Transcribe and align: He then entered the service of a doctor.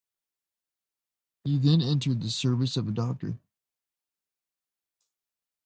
He 1.43 1.59
then 1.59 1.79
entered 1.79 2.21
the 2.23 2.31
service 2.31 2.75
of 2.75 2.87
a 2.87 2.91
doctor. 2.91 3.37